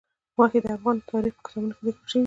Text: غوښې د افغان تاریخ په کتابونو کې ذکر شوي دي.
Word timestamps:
غوښې 0.35 0.59
د 0.63 0.67
افغان 0.75 0.97
تاریخ 1.11 1.33
په 1.37 1.41
کتابونو 1.45 1.71
کې 1.75 1.83
ذکر 1.87 2.03
شوي 2.11 2.19
دي. 2.19 2.19